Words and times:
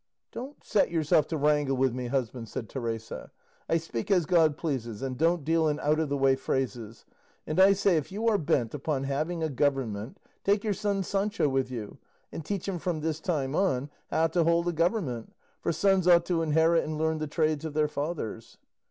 "Don't 0.31 0.63
set 0.63 0.89
yourself 0.89 1.27
to 1.27 1.37
wrangle 1.37 1.77
with 1.77 1.93
me, 1.93 2.07
husband," 2.07 2.49
said 2.49 2.67
Teresa; 2.67 3.29
"I 3.69 3.77
speak 3.77 4.09
as 4.09 4.25
God 4.25 4.57
pleases, 4.57 5.03
and 5.03 5.15
don't 5.15 5.43
deal 5.43 5.67
in 5.67 5.79
out 5.79 5.99
of 5.99 6.09
the 6.09 6.17
way 6.17 6.35
phrases; 6.35 7.05
and 7.45 7.59
I 7.59 7.73
say 7.73 7.97
if 7.97 8.11
you 8.11 8.27
are 8.27 8.39
bent 8.39 8.73
upon 8.73 9.03
having 9.03 9.43
a 9.43 9.47
government, 9.49 10.17
take 10.43 10.63
your 10.63 10.73
son 10.73 11.03
Sancho 11.03 11.47
with 11.47 11.69
you, 11.69 11.99
and 12.31 12.43
teach 12.43 12.67
him 12.67 12.79
from 12.79 13.01
this 13.01 13.19
time 13.19 13.55
on 13.55 13.91
how 14.09 14.25
to 14.25 14.43
hold 14.43 14.67
a 14.67 14.73
government; 14.73 15.33
for 15.61 15.71
sons 15.71 16.07
ought 16.07 16.25
to 16.25 16.41
inherit 16.41 16.83
and 16.83 16.97
learn 16.97 17.19
the 17.19 17.27
trades 17.27 17.63
of 17.63 17.75
their 17.75 17.87
fathers." 17.87 18.57